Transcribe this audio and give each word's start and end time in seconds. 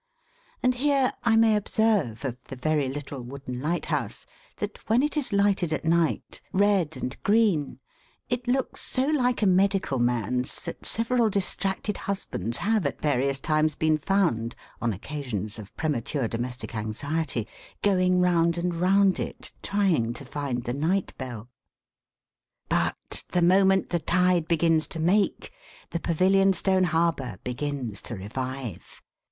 And 0.63 0.73
here 0.73 1.13
I 1.23 1.35
may 1.35 1.55
observe 1.55 2.25
of 2.25 2.43
the 2.45 2.55
very 2.55 2.89
little 2.89 3.21
wooden 3.21 3.61
lighthouse, 3.61 4.25
that 4.57 4.79
when 4.89 5.03
it 5.03 5.15
is 5.15 5.31
lighted 5.31 5.71
at 5.71 5.85
night,—red 5.85 6.97
and 6.97 7.21
green,—it 7.21 8.47
looks 8.47 8.81
so 8.81 9.05
like 9.05 9.43
a 9.43 9.45
medical 9.45 9.99
man's, 9.99 10.65
that 10.65 10.87
several 10.87 11.29
distracted 11.29 11.97
husbands 11.97 12.57
have 12.57 12.87
at 12.87 12.99
various 12.99 13.39
times 13.39 13.75
been 13.75 13.99
found, 13.99 14.55
on 14.81 14.91
occasions 14.91 15.59
of 15.59 15.77
premature 15.77 16.27
domestic 16.27 16.73
anxiety, 16.73 17.47
going 17.83 18.19
round 18.19 18.57
and 18.57 18.73
round 18.81 19.19
it, 19.19 19.51
trying 19.61 20.13
to 20.15 20.25
find 20.25 20.63
the 20.63 20.73
Nightbell. 20.73 21.47
But, 22.69 23.23
the 23.29 23.43
moment 23.43 23.89
the 23.91 23.99
tide 23.99 24.47
begins 24.47 24.87
to 24.87 24.99
make, 24.99 25.51
the 25.91 25.99
Pavilionstone 25.99 26.85
Harbour 26.85 27.37
begins 27.43 28.01
to 28.01 28.15
revive. 28.15 29.03